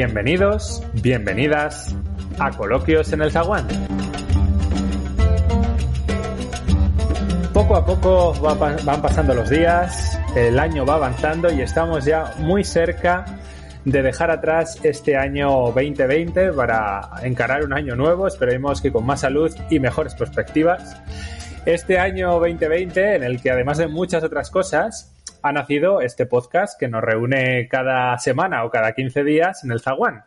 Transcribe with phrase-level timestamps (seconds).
[0.00, 1.92] Bienvenidos, bienvenidas
[2.38, 3.66] a Coloquios en el Zaguán.
[7.52, 12.62] Poco a poco van pasando los días, el año va avanzando y estamos ya muy
[12.62, 13.24] cerca
[13.84, 19.22] de dejar atrás este año 2020 para encarar un año nuevo, esperemos que con más
[19.22, 20.96] salud y mejores perspectivas.
[21.66, 26.78] Este año 2020, en el que además de muchas otras cosas, ha nacido este podcast
[26.78, 30.24] que nos reúne cada semana o cada 15 días en el Zaguán.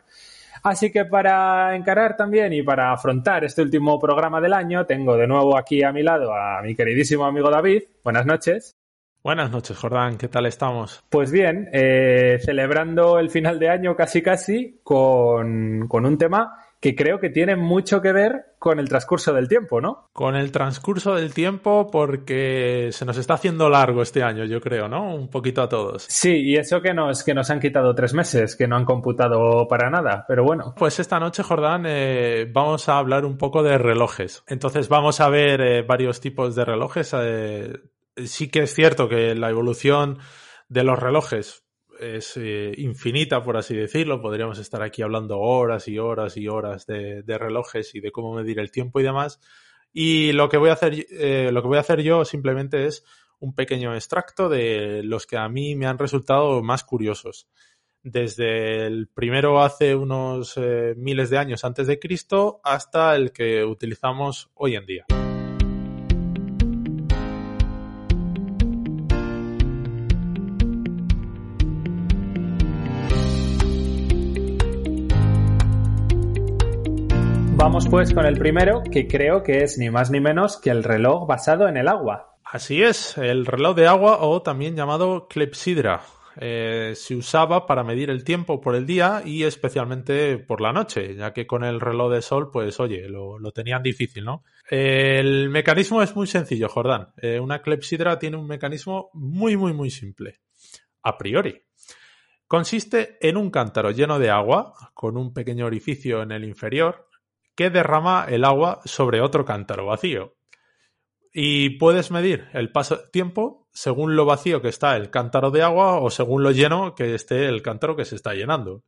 [0.63, 5.25] Así que para encarar también y para afrontar este último programa del año, tengo de
[5.25, 7.83] nuevo aquí a mi lado a mi queridísimo amigo David.
[8.03, 8.75] Buenas noches.
[9.23, 10.17] Buenas noches, Jordán.
[10.17, 11.03] ¿Qué tal estamos?
[11.09, 16.95] Pues bien, eh, celebrando el final de año casi casi con, con un tema que
[16.95, 20.09] creo que tiene mucho que ver con el transcurso del tiempo, ¿no?
[20.13, 24.87] Con el transcurso del tiempo, porque se nos está haciendo largo este año, yo creo,
[24.87, 25.13] ¿no?
[25.13, 26.05] Un poquito a todos.
[26.09, 29.67] Sí, y eso que nos, que nos han quitado tres meses, que no han computado
[29.67, 30.73] para nada, pero bueno.
[30.75, 34.43] Pues esta noche, Jordán, eh, vamos a hablar un poco de relojes.
[34.47, 37.13] Entonces vamos a ver eh, varios tipos de relojes.
[37.13, 37.73] eh,
[38.25, 40.17] sí que es cierto que la evolución
[40.67, 41.63] de los relojes
[42.01, 44.21] es eh, infinita, por así decirlo.
[44.21, 48.59] Podríamos estar aquí hablando horas y horas y horas de, relojes y de cómo medir
[48.59, 49.39] el tiempo y demás.
[49.93, 53.03] Y lo que voy a hacer, eh, lo que voy a hacer yo simplemente es
[53.39, 57.47] un pequeño extracto de los que a mí me han resultado más curiosos.
[58.03, 63.63] Desde el primero hace unos eh, miles de años antes de Cristo hasta el que
[63.63, 65.05] utilizamos hoy en día.
[77.71, 80.83] Vamos pues con el primero, que creo que es ni más ni menos que el
[80.83, 82.35] reloj basado en el agua.
[82.43, 86.01] Así es, el reloj de agua o también llamado clepsidra.
[86.35, 91.15] Eh, se usaba para medir el tiempo por el día y especialmente por la noche,
[91.15, 94.43] ya que con el reloj de sol, pues oye, lo, tenían difícil, ¿no?
[94.69, 97.13] El mecanismo es muy sencillo, Jordán.
[97.21, 100.41] Eh, una clepsidra tiene un mecanismo muy, muy, muy simple.
[101.03, 101.63] A priori.
[102.47, 107.07] Consiste en un cántaro lleno de agua, con un pequeño orificio en el inferior,
[107.55, 110.35] que derrama el agua sobre otro cántaro vacío.
[111.33, 115.61] Y puedes medir el paso de tiempo según lo vacío que está el cántaro de
[115.61, 118.83] agua o según lo lleno que esté el cántaro que se está llenando.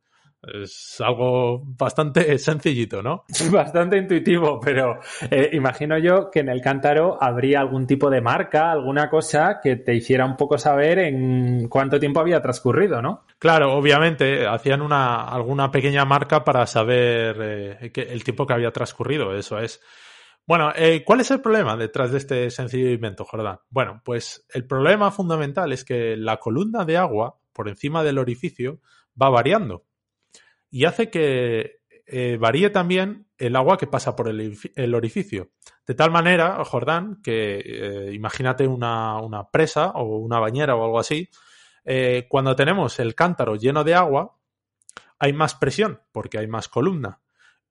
[0.52, 3.24] Es algo bastante sencillito, ¿no?
[3.50, 5.00] Bastante intuitivo, pero
[5.30, 9.76] eh, imagino yo que en el cántaro habría algún tipo de marca, alguna cosa que
[9.76, 13.24] te hiciera un poco saber en cuánto tiempo había transcurrido, ¿no?
[13.38, 18.70] Claro, obviamente hacían una, alguna pequeña marca para saber eh, que el tiempo que había
[18.70, 19.80] transcurrido, eso es.
[20.46, 23.60] Bueno, eh, ¿cuál es el problema detrás de este sencillo invento, Jordán?
[23.70, 28.80] Bueno, pues el problema fundamental es que la columna de agua por encima del orificio
[29.20, 29.84] va variando
[30.74, 35.50] y hace que eh, varíe también el agua que pasa por el, orificio.
[35.86, 40.98] De tal manera, Jordán, que eh, imagínate una, una, presa o una bañera o algo
[40.98, 41.30] así,
[41.84, 44.36] eh, cuando tenemos el cántaro lleno de agua,
[45.20, 47.20] hay más presión porque hay más columna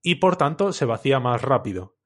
[0.02, 1.98] y por tanto se vacía más rápido.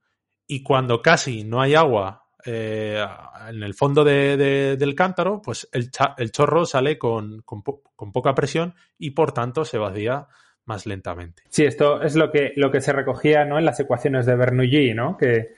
[0.47, 5.91] Y cuando casi no hay agua en el fondo de, de, del cántaro, pues el,
[6.17, 10.27] el chorro sale con, con, con, poca presión y por tanto se vacía
[10.67, 11.43] más lentamente.
[11.49, 13.57] Sí, esto es lo que, lo que se recogía ¿no?
[13.57, 15.17] en las ecuaciones de Bernoulli, ¿no?
[15.17, 15.53] Que,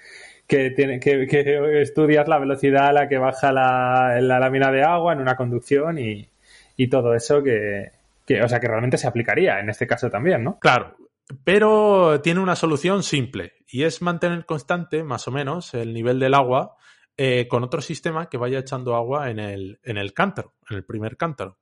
[0.47, 4.83] que, tiene, que, que, estudias la velocidad a la que baja la, la lámina de
[4.83, 6.29] agua en una conducción y,
[6.77, 7.91] y todo eso que,
[8.25, 10.59] que, o sea, que realmente se aplicaría en este caso también, ¿no?
[10.59, 10.95] Claro,
[11.43, 16.33] pero tiene una solución simple y es mantener constante, más o menos, el nivel del
[16.33, 16.75] agua
[17.17, 20.85] eh, con otro sistema que vaya echando agua en el, en el cántaro, en el
[20.85, 21.57] primer cántaro,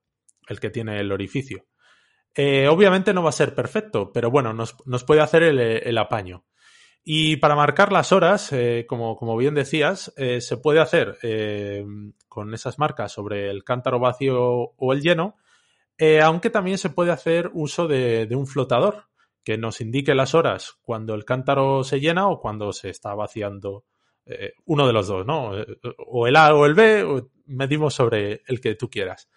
[0.47, 1.65] el que tiene el orificio.
[2.35, 6.45] Eh, obviamente no va a ser perfecto, pero bueno, nos, puede hacer el, apaño.
[7.03, 11.17] Y para marcar las horas, eh, como, bien decías, eh, se puede hacer
[12.27, 15.37] con esas marcas sobre el cántaro vacío o el lleno,
[16.21, 19.05] aunque también se puede hacer uso de, un flotador
[19.43, 23.85] que nos indique las horas cuando el cántaro se llena o cuando se está vaciando
[24.65, 25.53] uno de los dos, ¿no?
[26.05, 29.29] O el A o el B, medimos sobre el que tú quieras.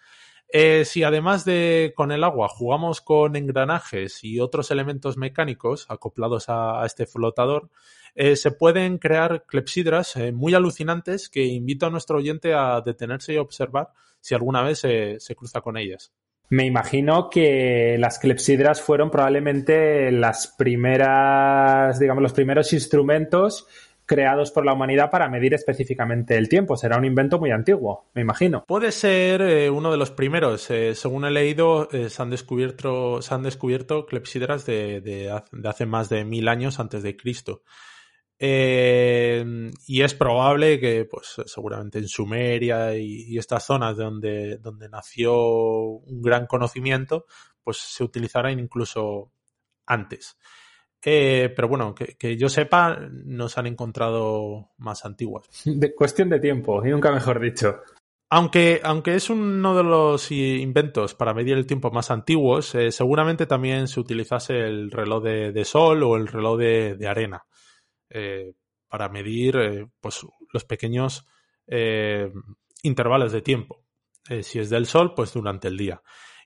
[0.53, 6.45] Eh, si además de con el agua jugamos con engranajes y otros elementos mecánicos acoplados
[6.49, 7.69] a, este flotador,
[8.15, 13.33] eh, se pueden crear clepsidras eh, muy alucinantes que invito a nuestro oyente a detenerse
[13.33, 13.89] y observar
[14.19, 16.11] si alguna vez se cruza con ellas.
[16.51, 23.67] Me imagino que las clepsidras fueron probablemente las primeras, digamos, los primeros instrumentos
[24.11, 26.75] creados por la humanidad para medir específicamente el tiempo.
[26.75, 28.65] Será un invento muy antiguo, me imagino.
[28.67, 30.69] Puede ser eh, uno de los primeros.
[30.69, 35.31] Eh, según he leído, eh, se, han descubierto, se han descubierto clepsidras de,
[35.63, 37.63] hace más de mil años antes de Cristo.
[38.37, 46.21] y es probable que, pues, seguramente en Sumeria y, estas zonas donde, donde nació un
[46.21, 47.27] gran conocimiento,
[47.63, 49.31] pues se utilizaran incluso
[49.85, 50.37] antes.
[51.03, 55.47] Eh, pero bueno, que, yo sepa, no se han encontrado más antiguas.
[55.65, 57.81] De cuestión de tiempo, y nunca mejor dicho.
[58.29, 63.45] Aunque, aunque es uno de los inventos para medir el tiempo más antiguos, eh, seguramente
[63.45, 67.43] también se utilizase el reloj de, sol o el reloj de, arena
[68.09, 68.53] eh,
[68.87, 71.27] para medir pues, los pequeños
[72.83, 73.83] intervalos de tiempo.
[74.41, 76.01] si es del sol, pues durante el día.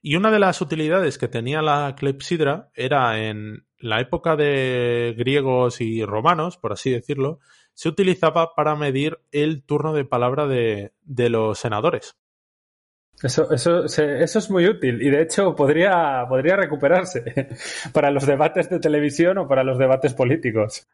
[0.07, 5.81] Y una de las utilidades que tenía la clepsidra era en la época de griegos
[5.81, 7.39] y romanos, por así decirlo,
[7.73, 12.15] se utilizaba para medir el turno de palabra de, los senadores.
[13.23, 17.49] Eso, eso, eso es muy útil y de hecho podría, podría recuperarse
[17.91, 20.87] para los debates de televisión o para los debates políticos.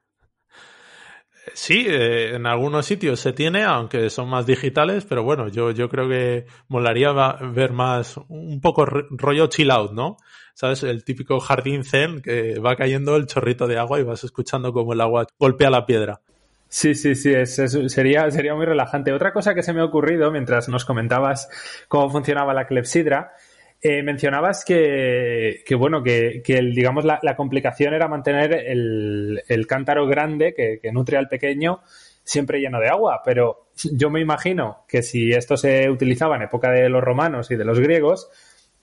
[1.54, 5.90] Sí, eh, en algunos sitios se tiene, aunque son más digitales, pero bueno, yo, yo
[5.90, 7.12] creo que molaría
[7.54, 10.18] ver más un poco rollo chill out, ¿no?
[10.54, 10.84] ¿Sabes?
[10.84, 14.94] El típico jardín zen que va cayendo el chorrito de agua y vas escuchando cómo
[14.94, 16.22] el agua golpea la piedra.
[16.68, 19.12] Sí, sí, sí, sería, sería muy relajante.
[19.12, 21.50] Otra cosa que se me ha ocurrido mientras nos comentabas
[21.88, 23.34] cómo funcionaba la clepsidra
[23.82, 30.92] eh, mencionabas que, bueno, que, digamos la, complicación era mantener el, cántaro grande que, que,
[30.92, 31.82] nutre al pequeño
[32.24, 36.72] siempre lleno de agua, pero yo me imagino que si esto se utilizaba en época
[36.72, 38.30] de los romanos y de los griegos,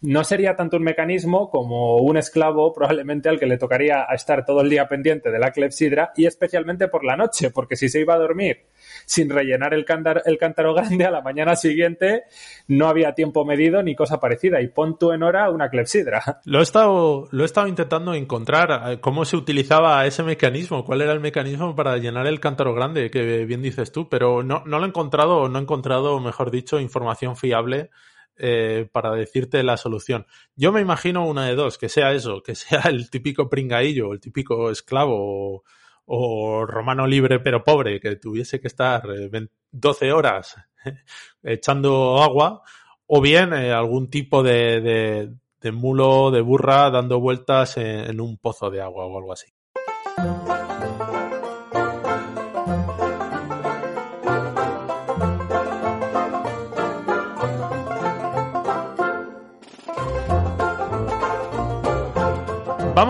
[0.00, 4.60] no sería tanto un mecanismo como un esclavo probablemente al que le tocaría estar todo
[4.60, 8.14] el día pendiente de la clepsidra y especialmente por la noche, porque si se iba
[8.14, 8.66] a dormir
[9.06, 12.24] sin rellenar el cántaro, el cántaro grande a la mañana siguiente
[12.68, 16.40] no había tiempo medido ni cosa parecida y pon tú en hora una clepsidra.
[16.44, 21.02] Lo he estado, lo he estado intentando encontrar eh, cómo se utilizaba ese mecanismo, cuál
[21.02, 24.78] era el mecanismo para llenar el cántaro grande, que bien dices tú, pero no, no
[24.78, 27.90] lo he encontrado, no he encontrado, mejor dicho, información fiable
[28.38, 30.26] eh, para decirte la solución.
[30.54, 34.20] Yo me imagino una de dos, que sea eso, que sea el típico pringaillo, el
[34.20, 35.64] típico esclavo
[36.06, 39.02] o, romano libre pero pobre, que tuviese que estar
[39.70, 40.56] 12 eh, horas
[41.42, 42.62] echando agua,
[43.06, 45.30] o bien eh, algún tipo de,
[45.60, 49.48] de, mulo, de burra, dando vueltas en un pozo de agua o algo así.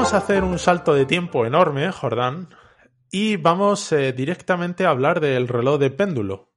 [0.08, 2.48] Vamos a hacer un salto de tiempo enorme, Jordán,
[3.10, 6.54] y vamos eh, directamente a hablar del reloj de péndulo,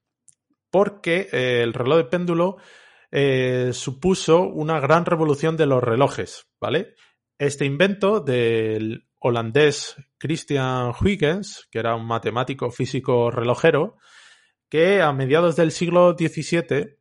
[0.70, 2.56] porque eh, el reloj de péndulo
[3.12, 6.94] eh, supuso una gran revolución de los relojes, ¿vale?
[7.38, 13.98] Este invento del holandés Christian Huygens, que era un matemático físico relojero,
[14.70, 17.00] que a mediados del siglo XVII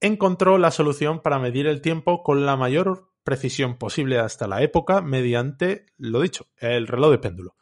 [0.00, 5.00] encontró la solución para medir el tiempo con la mayor precisión posible hasta la época
[5.00, 7.56] mediante, lo dicho, el reloj de péndulo.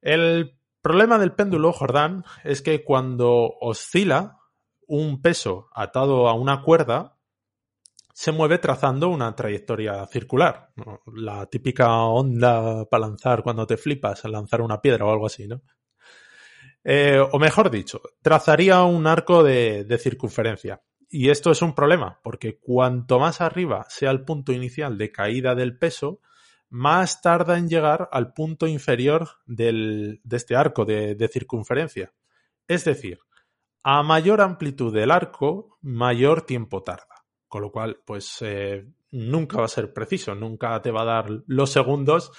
[0.00, 4.38] El problema del péndulo, Jordán, es que cuando oscila
[4.86, 7.18] un peso atado a una cuerda,
[8.12, 10.70] se mueve trazando una trayectoria circular.
[11.12, 15.46] La típica onda para lanzar cuando te flipas al lanzar una piedra o algo así,
[15.46, 15.60] ¿no?
[16.82, 20.80] Eh, o mejor dicho, trazaría un arco de circunferencia.
[21.08, 25.54] Y esto es un problema, porque cuanto más arriba sea el punto inicial de caída
[25.54, 26.20] del peso,
[26.68, 32.12] más tarda en llegar al punto inferior de este arco de, circunferencia.
[32.66, 33.20] Es decir,
[33.84, 37.24] a mayor amplitud del arco, mayor tiempo tarda.
[37.46, 41.26] Con lo cual, pues eh, nunca va a ser preciso, nunca te va a dar
[41.46, 42.32] los segundos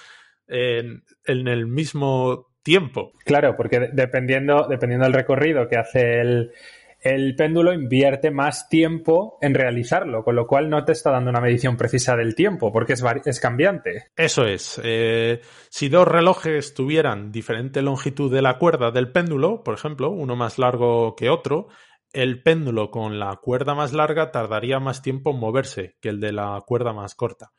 [0.46, 3.12] en, en el mismo tiempo.
[3.24, 6.52] Claro, porque dependiendo, dependiendo del recorrido que hace el,
[7.00, 11.40] el péndulo invierte más tiempo en realizarlo, con lo cual no te está dando una
[11.40, 14.06] medición precisa del tiempo, porque es, es cambiante.
[14.16, 14.80] Eso es.
[14.82, 20.36] Eh, si dos relojes tuvieran diferente longitud de la cuerda del péndulo, por ejemplo, uno
[20.36, 21.68] más largo que otro,
[22.12, 26.32] el péndulo con la cuerda más larga tardaría más tiempo en moverse que el de
[26.32, 27.52] la cuerda más corta.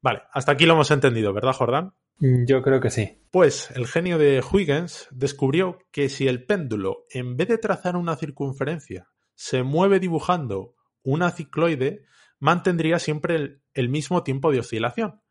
[0.00, 1.94] Vale, hasta aquí lo hemos entendido, ¿verdad, Jordán?
[2.18, 3.22] Mm, yo creo que sí.
[3.30, 8.16] Pues el genio de Huygens descubrió que si el péndulo, en vez de trazar una
[8.16, 12.04] circunferencia, se mueve dibujando una cicloide,
[12.40, 15.22] mantendría siempre el, mismo tiempo de oscilación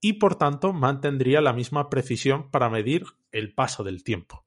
[0.00, 4.46] y por tanto mantendría la misma precisión para medir el paso del tiempo.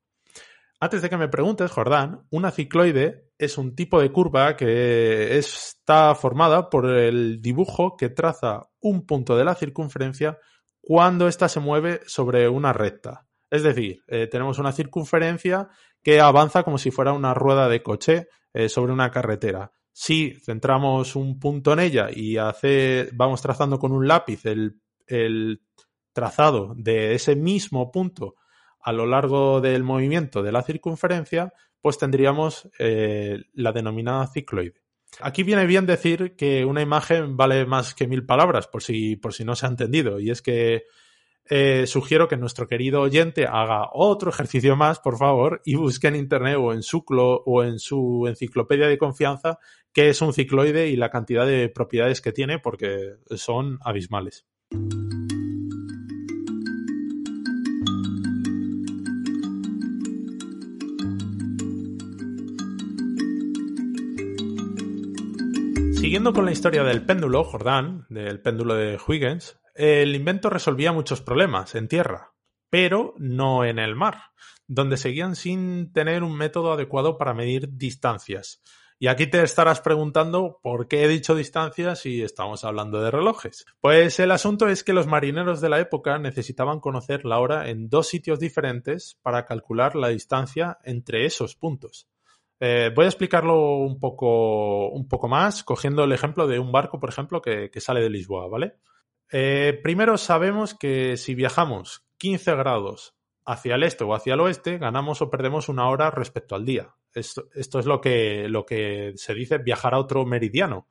[0.80, 6.16] Antes de que me preguntes, Jordán, una cicloide es un tipo de curva que está
[6.16, 10.40] formada por el dibujo que traza un punto de la circunferencia
[10.86, 13.26] cuando ésta se mueve sobre una recta.
[13.50, 15.70] Es decir, eh, tenemos una circunferencia
[16.04, 19.72] que avanza como si fuera una rueda de coche eh, sobre una carretera.
[19.94, 24.82] Si centramos un punto en ella y hace, vamos trazando con un lápiz el,
[26.12, 28.36] trazado de ese mismo punto
[28.82, 34.83] a lo largo del movimiento de la circunferencia, pues tendríamos eh, la denominada cicloide.
[35.22, 39.34] Aquí viene bien decir que una imagen vale más que mil palabras, por si, por
[39.34, 40.84] si no se ha entendido, y es que
[41.50, 46.16] eh, sugiero que nuestro querido oyente haga otro ejercicio más, por favor, y busque en
[46.16, 49.60] internet o en su, o en su enciclopedia de confianza
[49.92, 54.46] qué es un cicloide y la cantidad de propiedades que tiene, porque son abismales.
[66.04, 71.22] Siguiendo con la historia del péndulo, Jordán, del péndulo de Huygens, el invento resolvía muchos
[71.22, 72.34] problemas en tierra,
[72.70, 74.18] pero no en el mar,
[74.68, 78.62] donde seguían sin tener un método adecuado para medir distancias.
[79.00, 83.66] Y aquí te estarás preguntando por qué he dicho distancias si estamos hablando de relojes.
[83.80, 87.88] Pues el asunto es que los marineros de la época necesitaban conocer la hora en
[87.88, 92.10] dos sitios diferentes para calcular la distancia entre esos puntos.
[92.66, 96.98] Eh, voy a explicarlo un poco, un poco más, cogiendo el ejemplo de un barco,
[96.98, 98.78] por ejemplo, que, sale de Lisboa, ¿vale?
[99.34, 104.78] Eh, primero sabemos que si viajamos 15 grados hacia el este o hacia el oeste,
[104.78, 106.96] ganamos o perdemos una hora respecto al día.
[107.14, 110.88] Esto, esto es lo que, lo que se dice viajar a otro meridiano.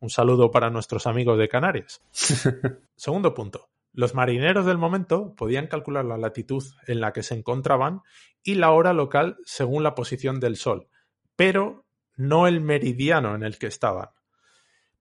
[0.00, 2.02] Un saludo para nuestros amigos de Canarias.
[2.94, 3.70] Segundo punto.
[3.94, 8.02] Los marineros del momento podían calcular la latitud en la que se encontraban
[8.42, 10.88] y la hora local según la posición del sol
[11.36, 14.08] pero no el meridiano en el que estaban.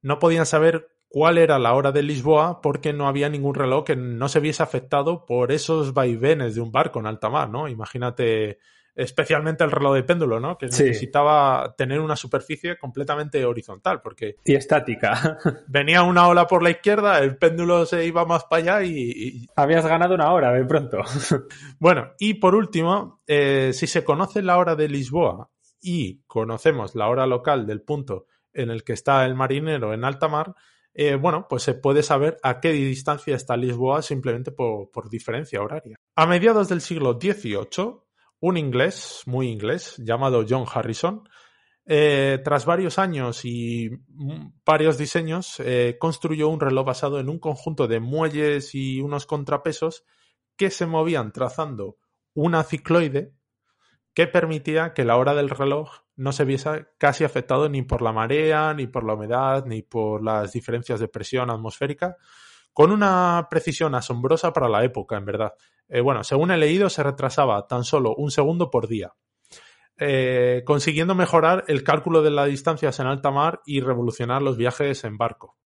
[0.01, 3.96] No podían saber cuál era la hora de Lisboa porque no había ningún reloj que
[3.96, 7.68] no se viese afectado por esos vaivenes de un barco en alta mar, ¿no?
[7.70, 8.60] Imagínate
[8.96, 10.58] especialmente el reloj de péndulo, ¿no?
[10.58, 14.38] Que necesitaba tener una superficie completamente horizontal, porque...
[14.46, 15.38] Y estática.
[15.68, 19.48] venía una ola por la izquierda, el péndulo se iba más para allá y...
[19.56, 21.00] Habías ganado una hora de pronto.
[21.80, 25.50] bueno, y por último, eh, si se conoce la hora de Lisboa
[25.86, 30.27] y conocemos la hora local del punto en el que está el marinero en alta
[30.27, 30.56] mar,
[30.96, 35.98] eh, bueno, pues se puede saber a qué distancia está Lisboa simplemente por, diferencia horaria.
[36.15, 37.98] A mediados del siglo XVIII,
[38.39, 41.30] un inglés, muy inglés, llamado John Harrison,
[41.86, 43.92] eh, tras varios años y
[44.65, 50.04] varios diseños, eh, construyó un reloj basado en un conjunto de muelles y unos contrapesos
[50.56, 51.98] que se movían trazando
[52.34, 53.35] una cicloide
[54.15, 58.13] que permitía que la hora del reloj no se viese casi afectado ni por la
[58.13, 62.15] marea, ni por la humedad, ni por las diferencias de presión atmosférica,
[62.72, 65.53] con una precisión asombrosa para la época, en verdad.
[65.89, 69.13] Eh, bueno, según he leído, se retrasaba tan solo un segundo por día,
[69.98, 75.03] eh, consiguiendo mejorar el cálculo de las distancias en alta mar y revolucionar los viajes
[75.03, 75.57] en barco.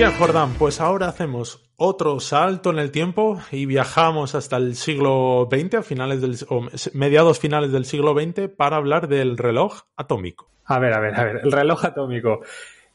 [0.00, 5.46] Bien, Jordán, pues ahora hacemos otro salto en el tiempo y viajamos hasta el siglo
[5.52, 10.50] XX, a finales del, o mediados finales del siglo XX, para hablar del reloj atómico.
[10.64, 12.40] A ver, a ver, a ver, el reloj atómico.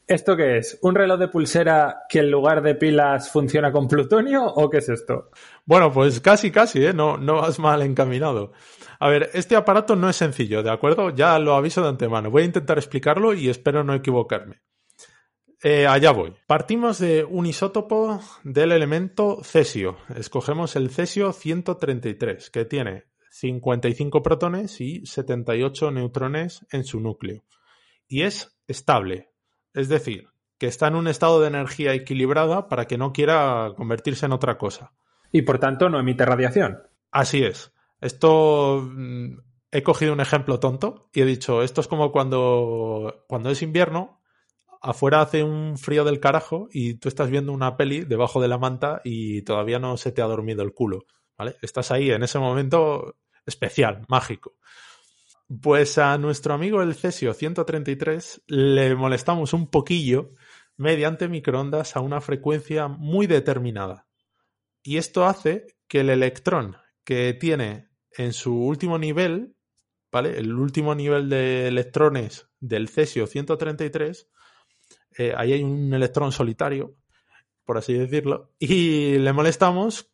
[0.07, 0.79] ¿Esto qué es?
[0.81, 4.89] ¿Un reloj de pulsera que en lugar de pilas funciona con plutonio o qué es
[4.89, 5.29] esto?
[5.63, 6.93] Bueno, pues casi, casi, ¿eh?
[6.93, 8.51] No, no vas mal encaminado.
[8.99, 11.11] A ver, este aparato no es sencillo, ¿de acuerdo?
[11.11, 12.31] Ya lo aviso de antemano.
[12.31, 14.64] Voy a intentar explicarlo y espero no equivocarme.
[15.63, 16.33] Eh, allá voy.
[16.47, 19.97] Partimos de un isótopo del elemento cesio.
[20.15, 27.43] Escogemos el cesio 133, que tiene 55 protones y 78 neutrones en su núcleo.
[28.07, 29.31] Y es estable,
[29.73, 34.25] es decir, que está en un estado de energía equilibrada para que no quiera convertirse
[34.25, 34.93] en otra cosa.
[35.31, 36.77] Y por tanto no emite radiación.
[37.11, 37.73] Así es.
[37.99, 39.39] Esto mm,
[39.71, 44.21] he cogido un ejemplo tonto y he dicho, esto es como cuando, cuando es invierno
[44.85, 48.59] afuera hace un frío del carajo y tú estás viendo una peli debajo de la
[48.59, 51.05] manta y todavía no se te ha dormido el culo,
[51.37, 51.55] ¿vale?
[51.61, 53.15] Estás ahí en ese momento
[53.45, 54.55] especial, mágico.
[55.61, 60.33] Pues a nuestro amigo el Cesio 133 le molestamos un poquillo
[60.77, 64.07] mediante microondas a una frecuencia muy determinada.
[64.83, 69.55] Y esto hace que el electrón que tiene en su último nivel,
[70.11, 70.37] ¿vale?
[70.37, 74.29] El último nivel de electrones del cesio 133,
[75.17, 76.95] eh, ahí hay un electrón solitario,
[77.63, 80.11] por así decirlo, y le molestamos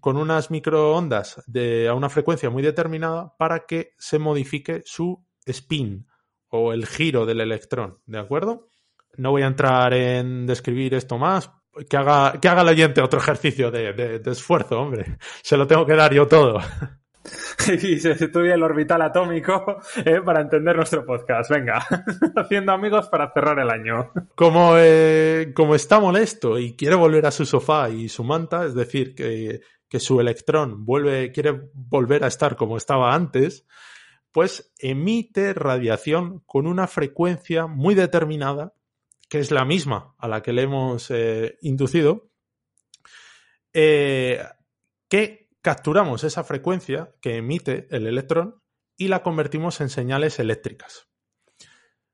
[0.00, 6.06] con unas microondas de, a una frecuencia muy determinada para que se modifique su spin
[6.48, 8.68] o el giro del electrón, ¿de acuerdo?
[9.16, 11.50] No voy a entrar en describir esto más.
[11.88, 15.18] Que haga, que haga el oyente otro ejercicio de, de esfuerzo, hombre.
[15.42, 16.60] Se lo tengo que dar yo todo.
[17.82, 21.50] y se estudia el orbital atómico eh, para entender nuestro podcast.
[21.50, 21.84] Venga,
[22.36, 24.12] haciendo amigos para cerrar el año.
[24.34, 28.74] Como, eh, como está molesto y quiere volver a su sofá y su manta, es
[28.74, 33.66] decir, que, que su electrón vuelve, quiere volver a estar como estaba antes,
[34.32, 38.74] pues emite radiación con una frecuencia muy determinada,
[39.28, 42.28] que es la misma a la que le hemos eh, inducido,
[43.72, 48.62] que capturamos esa frecuencia que emite el electrón
[48.98, 51.08] y la convertimos en señales eléctricas.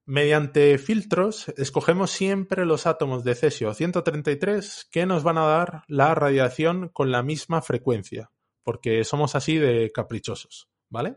[0.07, 6.15] Mediante filtros escogemos siempre los átomos de cesio 133 que nos van a dar la
[6.15, 8.31] radiación con la misma frecuencia,
[8.63, 11.17] porque somos así de caprichosos, ¿vale?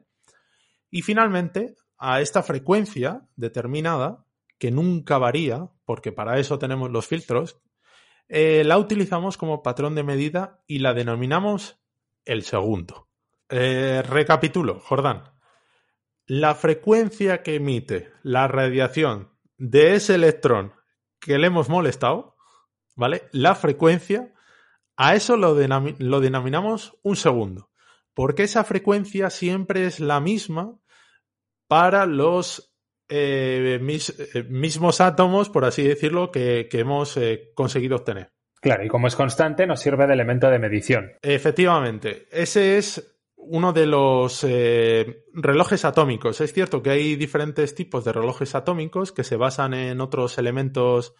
[0.89, 4.25] Y finalmente, a esta frecuencia determinada,
[4.57, 7.61] que nunca varía, porque para eso tenemos los filtros,
[8.27, 11.82] eh, la utilizamos como patrón de medida y la denominamos
[12.25, 13.09] el segundo.
[13.49, 15.23] Eh, recapitulo, Jordán.
[16.25, 20.73] La frecuencia que emite la radiación de ese electrón
[21.19, 22.35] que le hemos molestado,
[22.95, 23.23] ¿vale?
[23.31, 24.33] La frecuencia,
[24.95, 27.69] a eso lo, lo denominamos un segundo.
[28.13, 30.79] Porque esa frecuencia siempre es la misma
[31.67, 32.73] para los
[33.09, 37.19] eh, eh, mismos átomos, por así decirlo, que, hemos
[37.55, 38.31] conseguido obtener.
[38.63, 41.11] Claro, y como es constante, nos sirve de elemento de medición.
[41.21, 46.39] Efectivamente, ese es uno de los eh, relojes atómicos.
[46.39, 51.13] Es cierto que hay diferentes tipos de relojes atómicos que se basan en otros elementos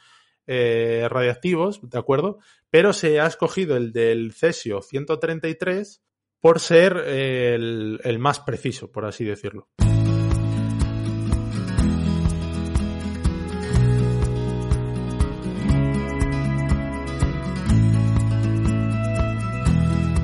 [0.48, 2.40] eh, radiactivos, ¿de acuerdo?
[2.70, 6.02] Pero se ha escogido el del cesio 133
[6.40, 9.68] por ser el más preciso, por así decirlo.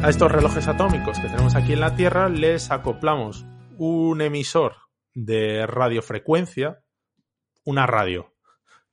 [0.02, 3.46] A estos relojes atómicos que tenemos aquí en la Tierra les acoplamos
[3.78, 4.76] un emisor
[5.14, 6.80] de radiofrecuencia,
[7.66, 8.34] una radio,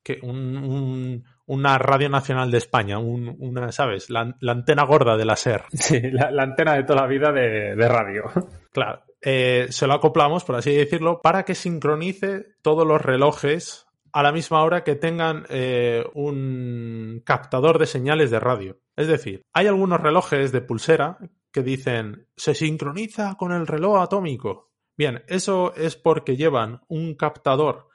[0.02, 4.10] que una radio nacional de España, una, ¿sabes?
[4.10, 5.62] La, antena gorda de la SER.
[5.72, 8.24] Sí, la, antena de toda la vida de, radio.
[8.72, 9.04] Claro.
[9.22, 14.32] Eh, se lo acoplamos, por así decirlo, para que sincronice todos los relojes a la
[14.32, 18.80] misma hora que tengan eh, un captador de señales de radio.
[18.96, 21.18] Es decir, hay algunos relojes de pulsera
[21.52, 24.72] que dicen se sincroniza con el reloj atómico.
[24.96, 27.88] Bien, eso es porque llevan un captador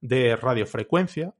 [0.00, 1.34] de radiofrecuencia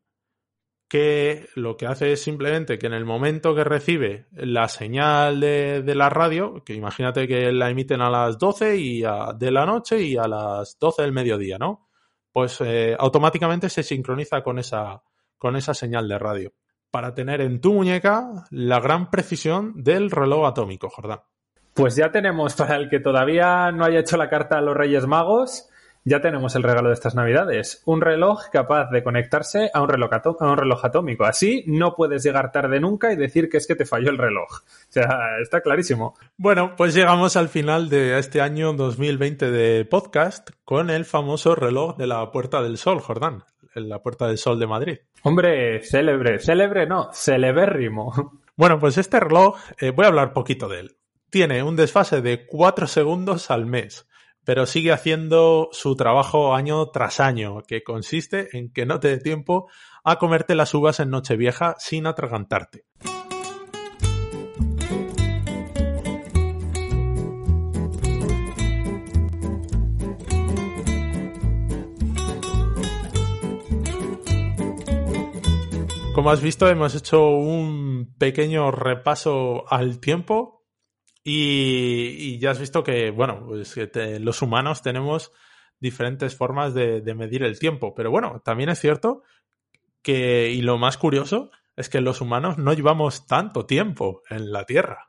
[0.88, 5.94] que lo que hace es simplemente que en el momento que recibe la señal de,
[5.94, 10.16] la radio, que imagínate que la emiten a las 12 y de la noche y
[10.16, 11.88] a las 12 del mediodía, ¿no?
[12.32, 15.02] pues eh, automáticamente se sincroniza con esa,
[15.36, 16.52] con esa señal de radio.
[16.92, 21.20] Para tener en tu muñeca la gran precisión del reloj atómico, Jordán.
[21.72, 25.06] Pues ya tenemos, para el que todavía no haya hecho la carta a los Reyes
[25.06, 25.70] Magos,
[26.04, 27.82] ya tenemos el regalo de estas navidades.
[27.86, 31.24] Un reloj capaz de conectarse a un reloj, a un reloj atómico.
[31.24, 34.50] Así no puedes llegar tarde nunca y decir que es que te falló el reloj.
[34.52, 36.14] O sea, está clarísimo.
[36.36, 41.96] Bueno, pues llegamos al final de este año 2020 de podcast con el famoso reloj
[41.96, 43.44] de la Puerta del Sol, Jordán.
[43.74, 44.98] La Puerta del Sol de Madrid.
[45.22, 46.38] Hombre, célebre.
[46.38, 48.12] Célebre no, celebérrimo.
[48.54, 50.96] Bueno, pues este reloj, eh, voy a hablar poquito de él.
[51.30, 54.06] Tiene un desfase de 4 segundos al mes
[54.44, 59.18] pero sigue haciendo su trabajo año tras año, que consiste en que no te dé
[59.18, 59.70] tiempo
[60.04, 62.84] a comerte las uvas en Nochevieja sin atragantarte.
[76.22, 80.64] Como has visto, hemos hecho un pequeño repaso al tiempo
[81.24, 83.76] y, ya has visto que, bueno, pues
[84.20, 85.32] los humanos tenemos
[85.80, 87.92] diferentes formas de, medir el tiempo.
[87.96, 89.24] Pero bueno, también es cierto
[90.00, 94.64] que, y lo más curioso, es que los humanos no llevamos tanto tiempo en la
[94.64, 95.08] Tierra.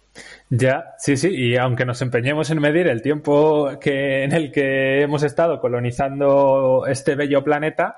[0.49, 5.03] Ya, sí, sí, y aunque nos empeñemos en medir el tiempo que, en el que
[5.03, 7.97] hemos estado colonizando este bello planeta,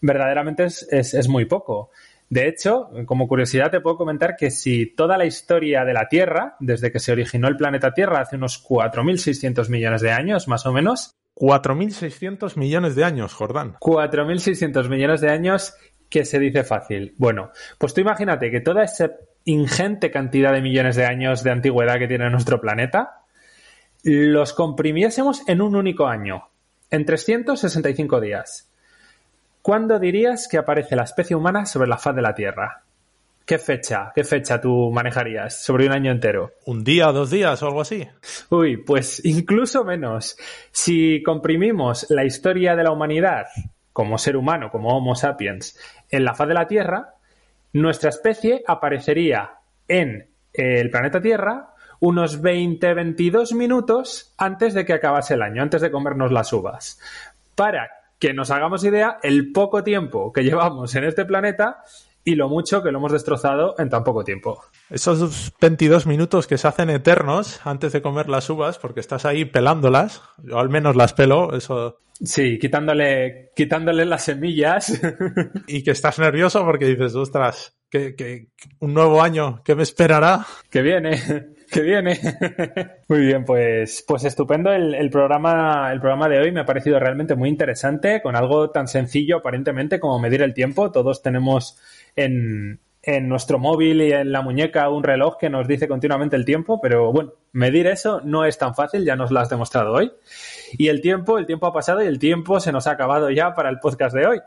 [0.00, 1.90] verdaderamente es, muy poco.
[2.30, 6.56] De hecho, como curiosidad te puedo comentar que si toda la historia de la Tierra,
[6.60, 10.72] desde que se originó el planeta Tierra hace unos 4.600 millones de años, más o
[10.72, 11.14] menos.
[11.34, 13.76] 4.600 millones de años, Jordán.
[13.80, 15.74] 4.600 millones de años
[16.10, 17.14] que se dice fácil.
[17.16, 19.12] Bueno, pues tú imagínate que toda esa
[19.44, 23.22] ingente cantidad de millones de años de antigüedad que tiene nuestro planeta,
[24.02, 26.50] los comprimiésemos en un único año,
[26.90, 28.70] en 365 días.
[29.62, 32.82] ¿Cuándo dirías que aparece la especie humana sobre la faz de la Tierra?
[33.44, 34.12] ¿Qué fecha?
[34.14, 36.52] ¿Qué fecha tú manejarías sobre un año entero?
[36.66, 38.06] ¿Un día, dos días o algo así?
[38.50, 40.36] Uy, pues incluso menos.
[40.70, 43.46] Si comprimimos la historia de la humanidad
[43.94, 45.78] como ser humano, como Homo sapiens,
[46.10, 47.14] en la faz de la Tierra,
[47.72, 49.52] nuestra especie aparecería
[49.88, 55.90] en el planeta Tierra unos 20-22 minutos antes de que acabase el año, antes de
[55.90, 57.00] comernos las uvas.
[57.54, 61.82] Para que nos hagamos idea el poco tiempo que llevamos en este planeta
[62.24, 64.62] y lo mucho que lo hemos destrozado en tan poco tiempo.
[64.90, 69.46] Esos 22 minutos que se hacen eternos antes de comer las uvas, porque estás ahí
[69.46, 72.00] pelándolas, yo al menos las pelo, eso.
[72.22, 75.00] Sí, quitándole, quitándole las semillas.
[75.66, 78.48] y que estás nervioso porque dices, ostras, que,
[78.80, 80.44] un nuevo año, ¿qué me esperará?
[80.68, 82.18] Que viene que viene.
[83.08, 86.52] muy bien, pues, pues estupendo el, programa, el programa de hoy.
[86.52, 90.90] Me ha parecido realmente muy interesante, con algo tan sencillo aparentemente como medir el tiempo.
[90.90, 91.78] Todos tenemos
[92.16, 96.44] en, en nuestro móvil y en la muñeca un reloj que nos dice continuamente el
[96.44, 100.12] tiempo, pero bueno, medir eso no es tan fácil, ya nos lo has demostrado hoy.
[100.72, 103.54] Y el tiempo, el tiempo ha pasado y el tiempo se nos ha acabado ya
[103.54, 104.40] para el podcast de hoy.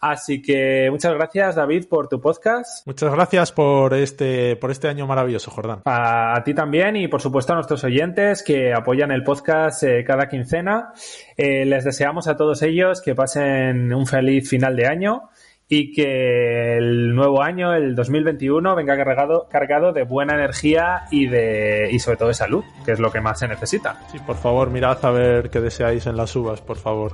[0.00, 2.86] Así que muchas gracias, David, por tu podcast.
[2.86, 5.82] Muchas gracias por este, por este año maravilloso, Jordán.
[5.84, 10.28] A, ti también y, por supuesto, a nuestros oyentes que apoyan el podcast eh, cada
[10.28, 10.92] quincena.
[11.36, 15.30] Eh, les deseamos a todos ellos que pasen un feliz final de año
[15.68, 21.88] y que el nuevo año, el 2021, venga cargado, cargado de buena energía y de
[21.90, 23.98] y sobre todo de salud, que es lo que más se necesita.
[24.12, 27.12] Sí, por favor, mirad a ver qué deseáis en las uvas, por favor.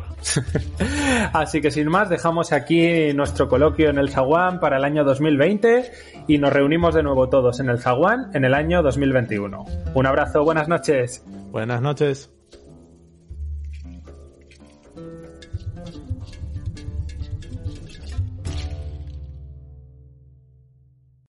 [1.33, 5.91] Así que sin más, dejamos aquí nuestro coloquio en el Zaguán para el año 2020
[6.29, 9.65] y nos reunimos de nuevo todos en el Zaguán en el año 2021.
[9.95, 11.25] Un abrazo, buenas noches.
[11.51, 12.42] Buenas noches.